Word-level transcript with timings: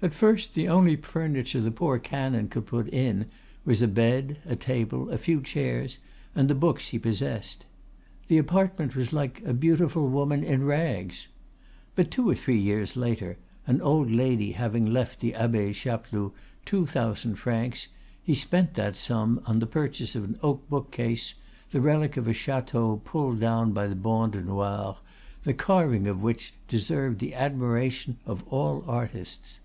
At 0.00 0.14
first, 0.14 0.54
the 0.54 0.68
only 0.68 0.94
furniture 0.94 1.60
the 1.60 1.72
poor 1.72 1.98
canon 1.98 2.46
could 2.46 2.66
put 2.66 2.86
in 2.90 3.26
was 3.64 3.82
a 3.82 3.88
bed, 3.88 4.38
a 4.46 4.54
table, 4.54 5.10
a 5.10 5.18
few 5.18 5.42
chairs, 5.42 5.98
and 6.36 6.48
the 6.48 6.54
books 6.54 6.90
he 6.90 7.00
possessed. 7.00 7.66
The 8.28 8.38
apartment 8.38 8.94
was 8.94 9.12
like 9.12 9.42
a 9.44 9.52
beautiful 9.52 10.08
woman 10.08 10.44
in 10.44 10.62
rags. 10.64 11.26
But 11.96 12.12
two 12.12 12.30
or 12.30 12.36
three 12.36 12.60
years 12.60 12.96
later, 12.96 13.38
an 13.66 13.80
old 13.80 14.12
lady 14.12 14.52
having 14.52 14.86
left 14.86 15.18
the 15.18 15.34
Abbe 15.34 15.72
Chapeloud 15.72 16.30
two 16.64 16.86
thousand 16.86 17.34
francs, 17.34 17.88
he 18.22 18.36
spent 18.36 18.74
that 18.74 18.94
sum 18.96 19.40
on 19.46 19.58
the 19.58 19.66
purchase 19.66 20.14
of 20.14 20.22
an 20.22 20.38
oak 20.44 20.62
bookcase, 20.68 21.34
the 21.72 21.80
relic 21.80 22.16
of 22.16 22.28
a 22.28 22.32
chateau 22.32 23.00
pulled 23.04 23.40
down 23.40 23.72
by 23.72 23.88
the 23.88 23.96
Bande 23.96 24.46
Noire, 24.46 24.98
the 25.42 25.54
carving 25.54 26.06
of 26.06 26.22
which 26.22 26.54
deserved 26.68 27.18
the 27.18 27.34
admiration 27.34 28.16
of 28.26 28.44
all 28.46 28.84
artists. 28.86 29.58